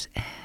[0.00, 0.39] Jess en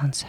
[0.00, 0.24] sounds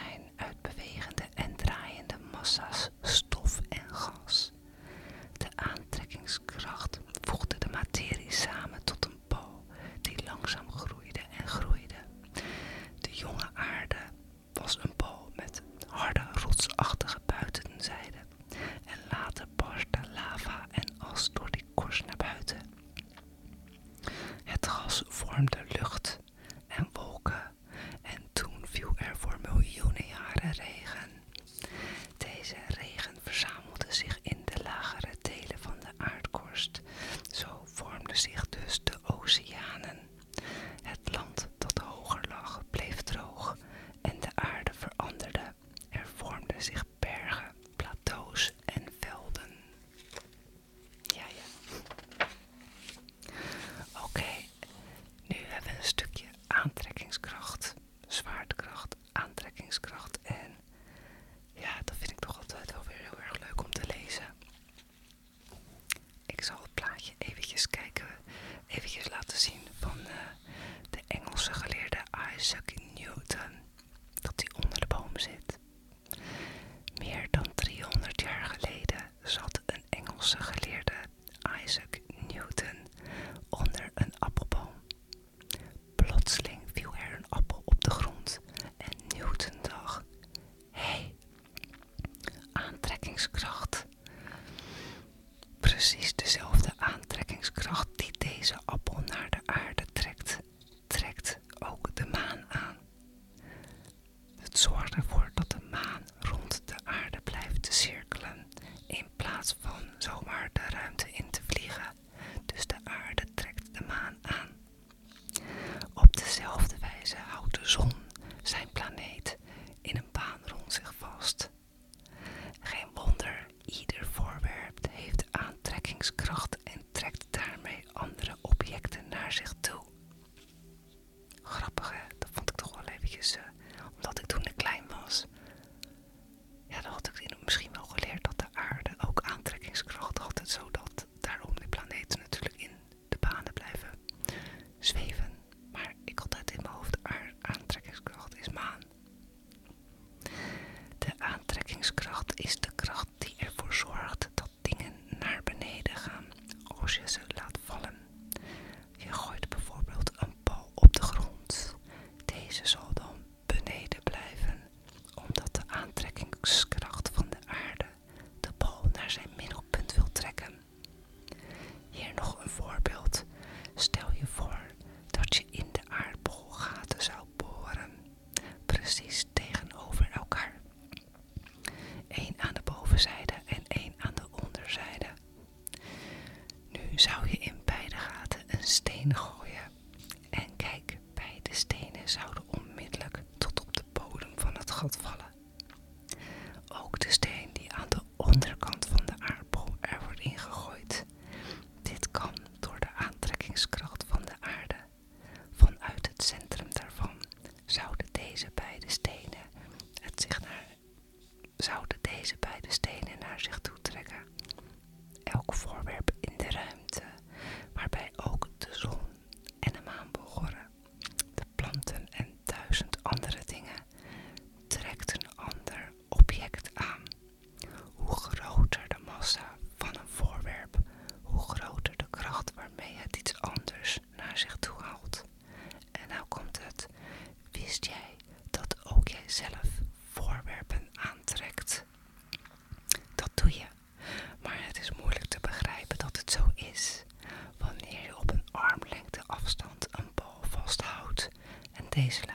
[252.00, 252.29] en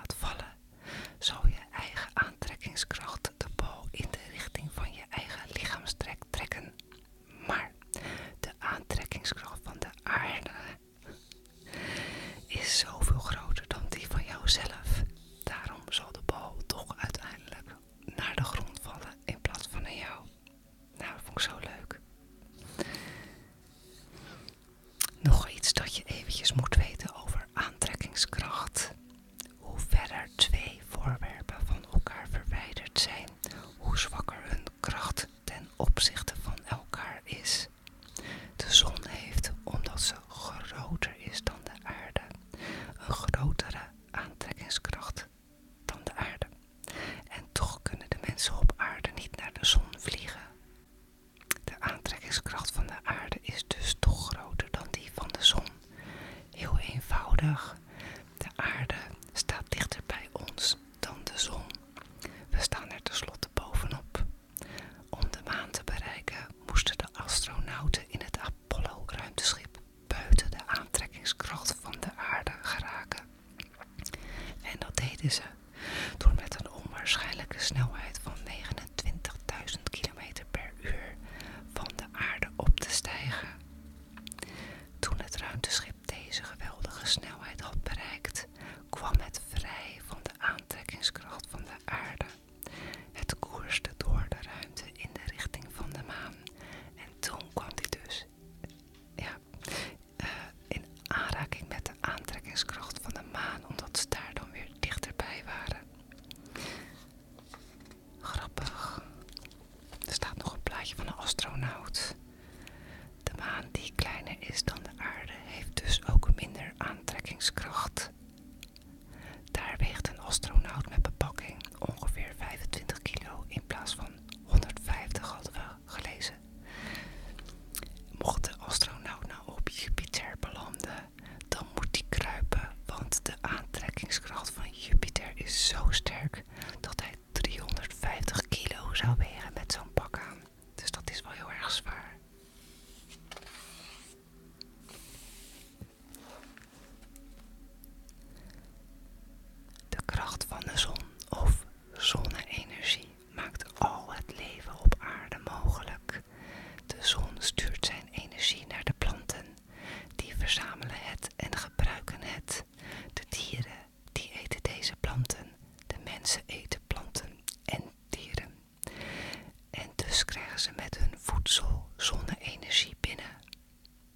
[170.64, 173.37] ze met hun voedsel zonne-energie binnen.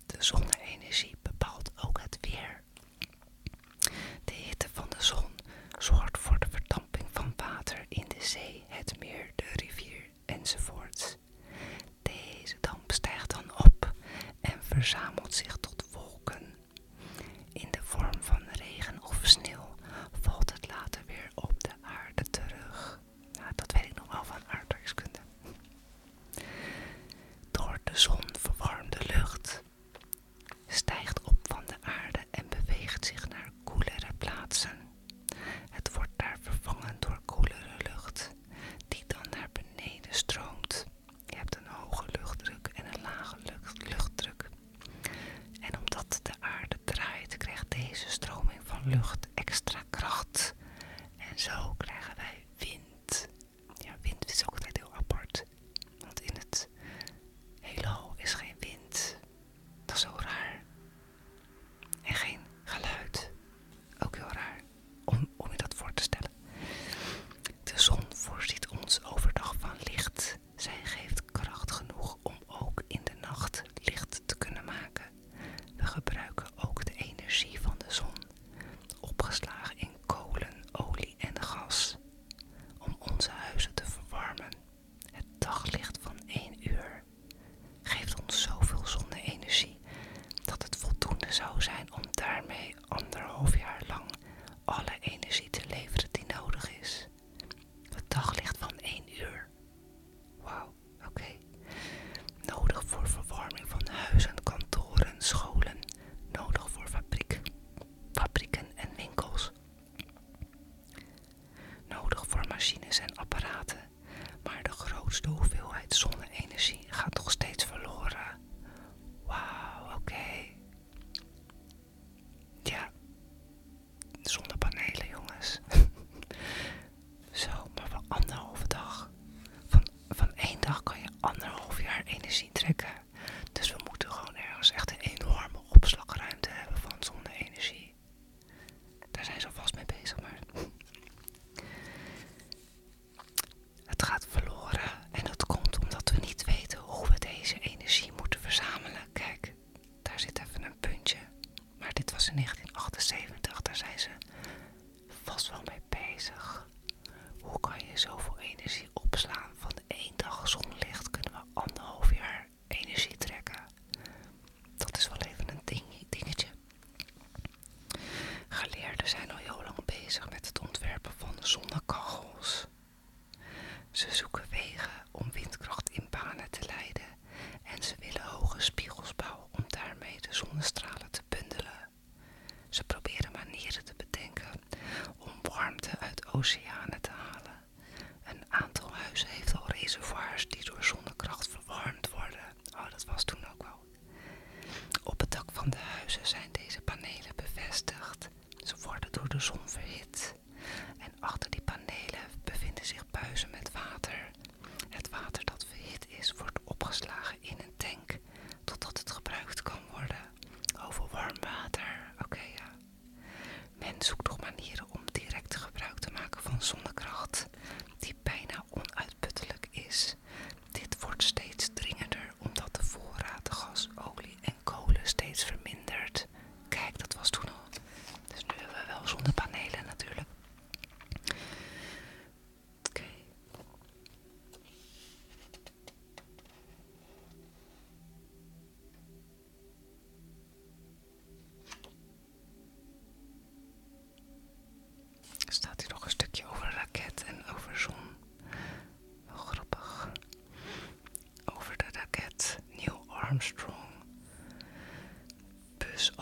[0.07, 2.63] De zonne-energie bepaalt ook het weer.
[4.25, 5.31] De hitte van de zon
[5.79, 11.17] zorgt voor de verdamping van water in de zee, het meer, de rivier enzovoorts.
[12.03, 13.95] Deze damp stijgt dan op
[14.41, 15.58] en verzamelt zich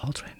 [0.07, 0.36] I'll try.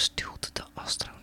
[0.00, 1.15] Stuwt de astronauten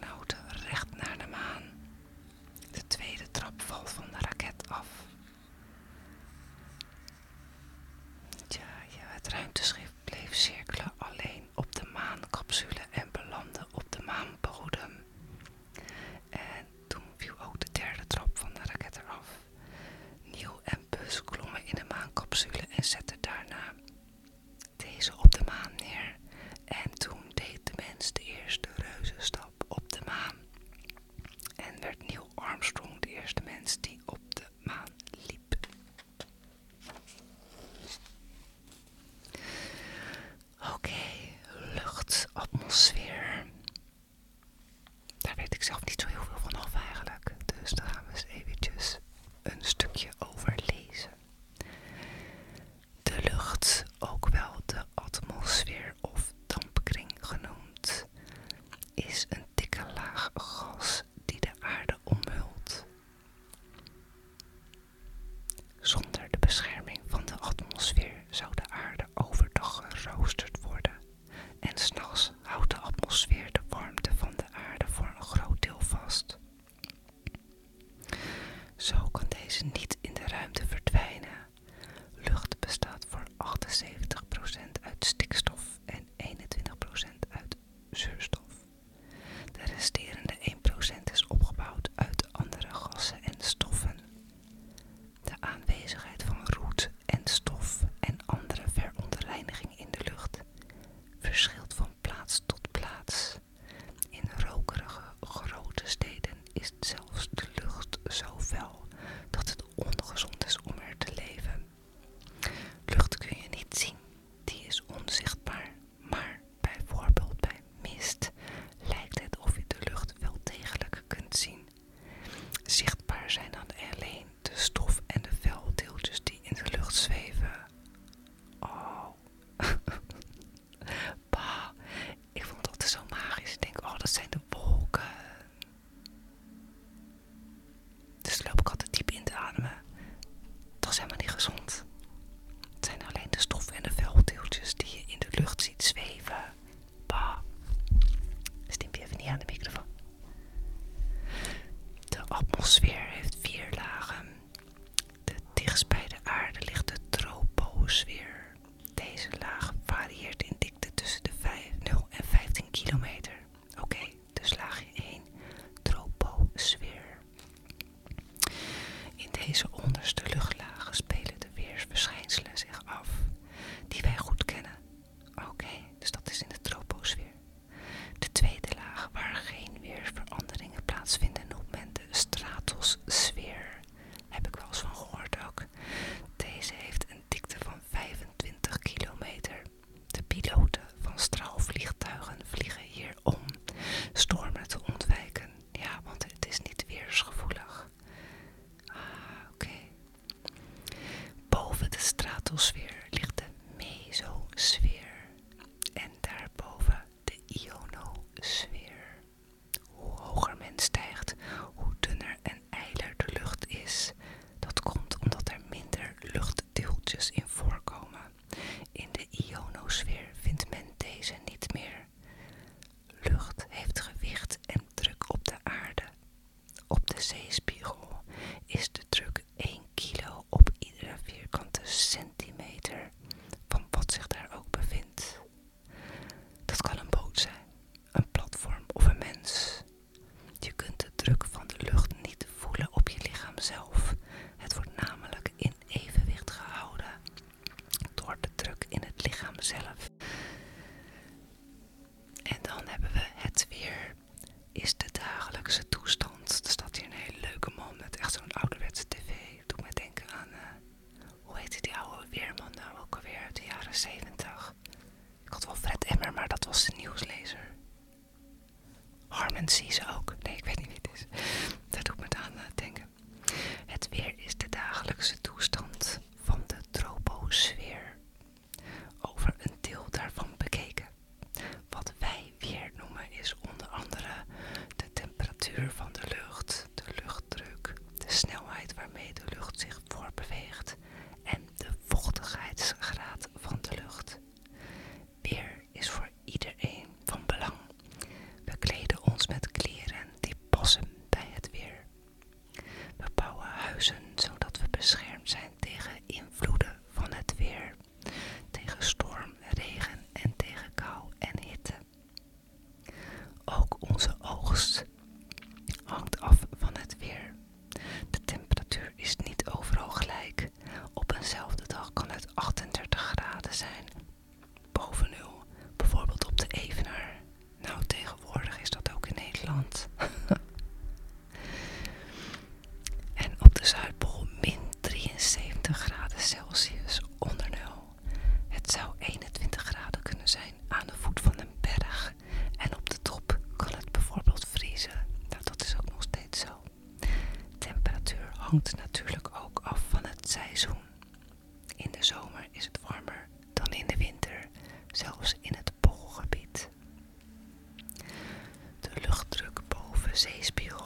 [360.61, 361.02] space.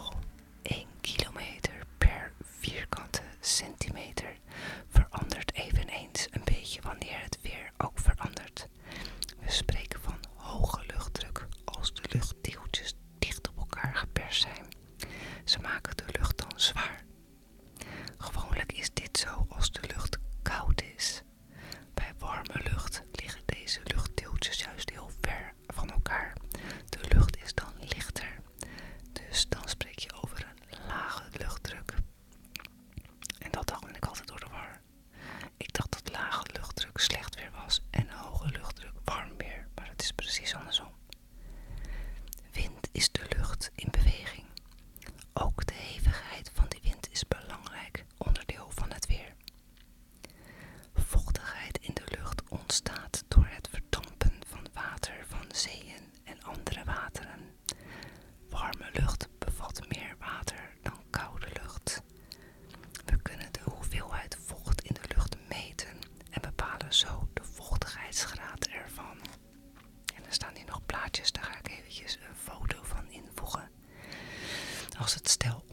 [72.05, 73.69] een foto van invoegen.
[74.99, 75.63] Als het stel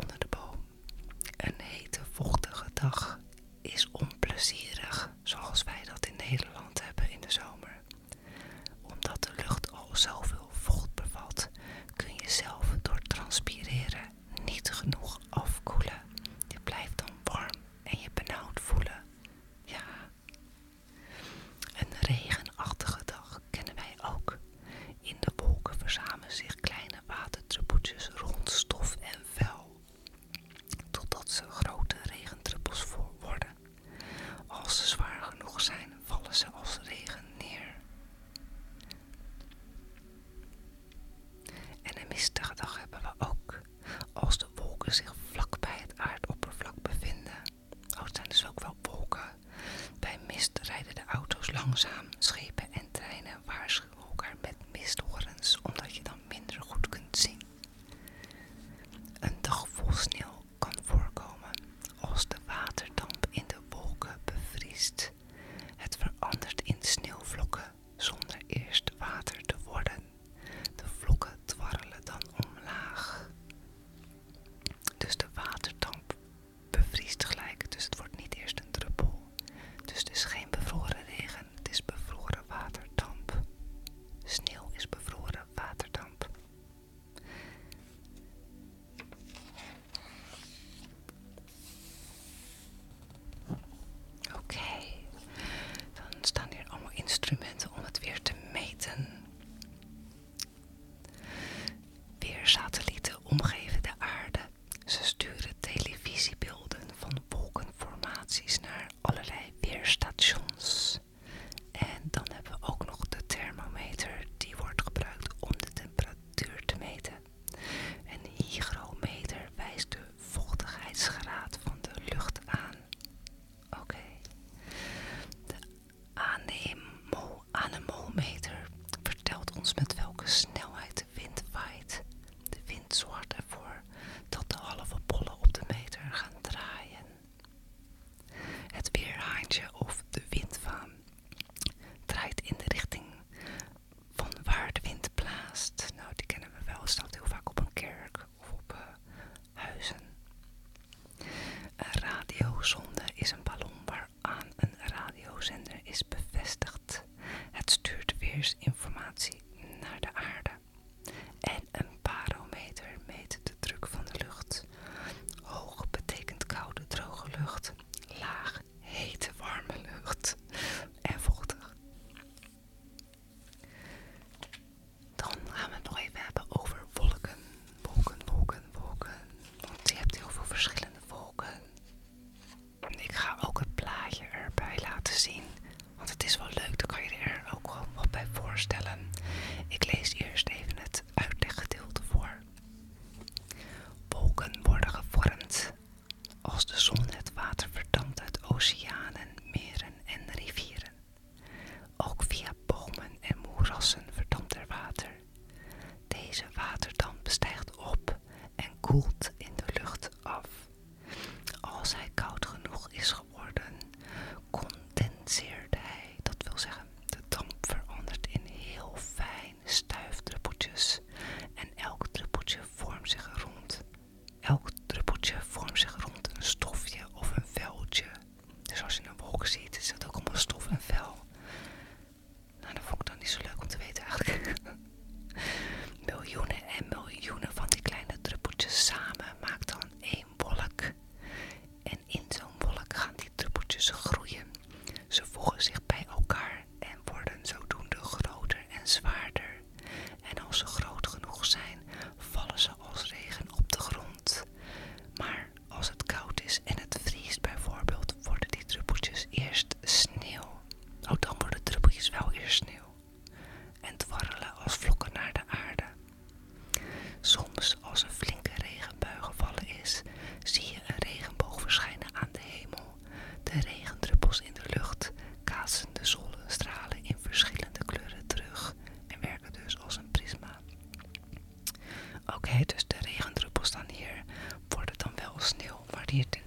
[286.14, 286.43] theatre.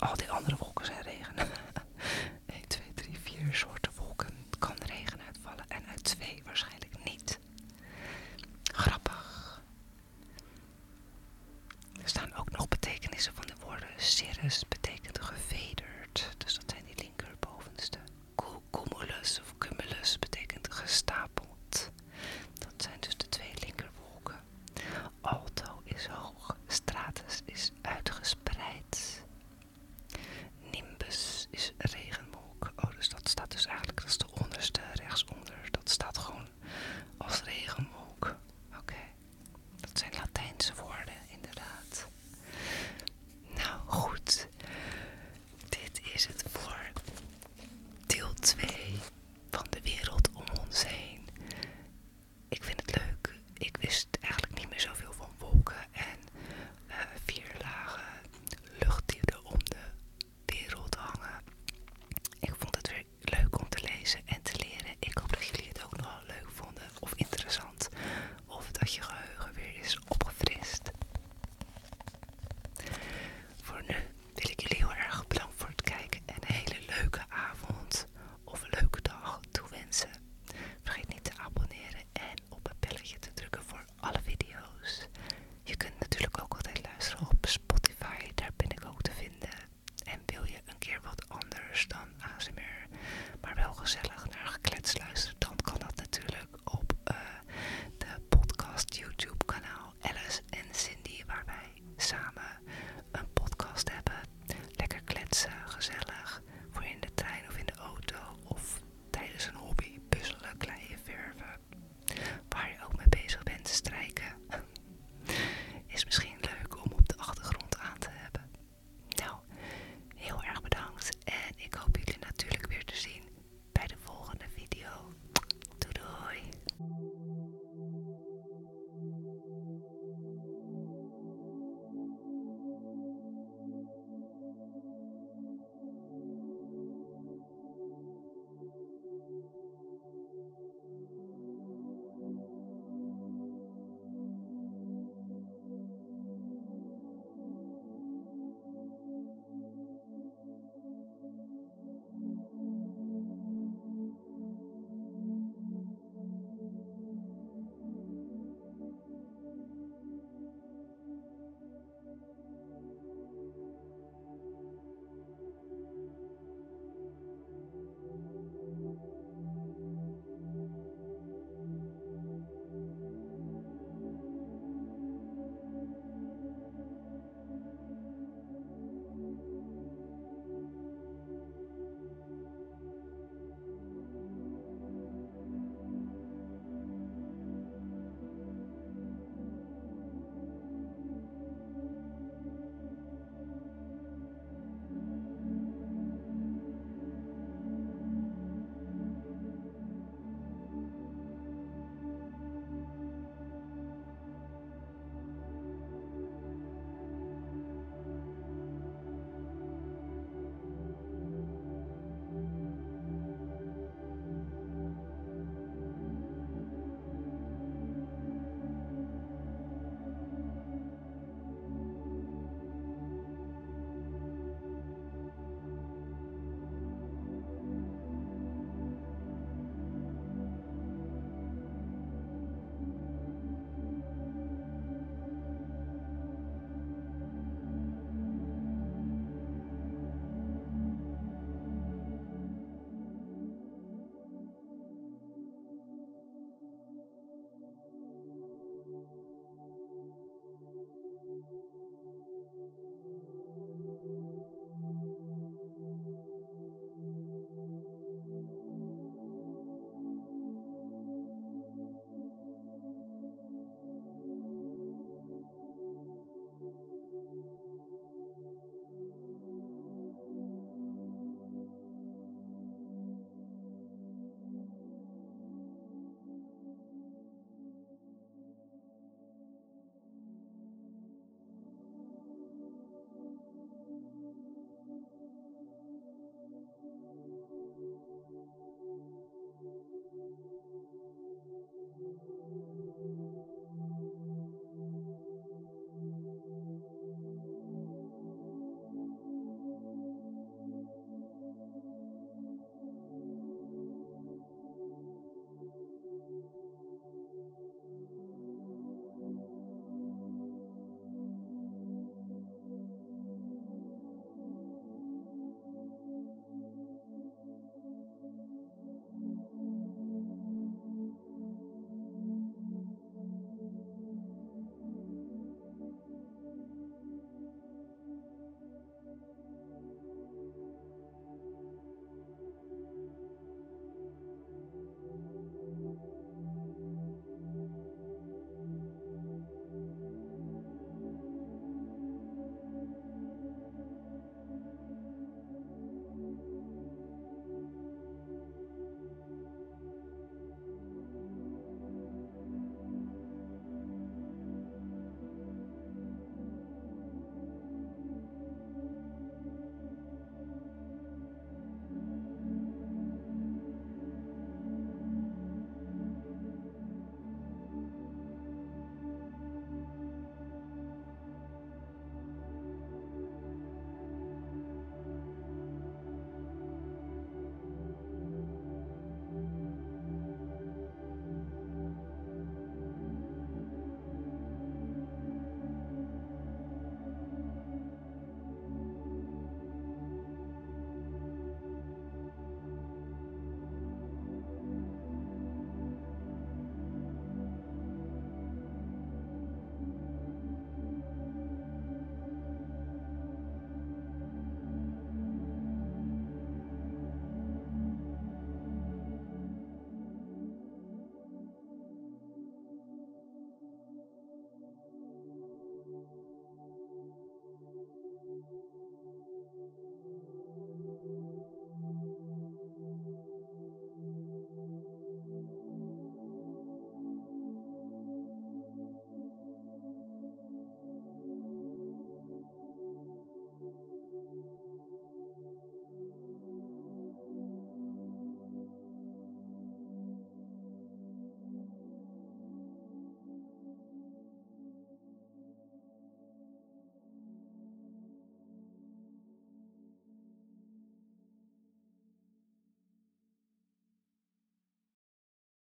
[0.00, 0.27] En rechts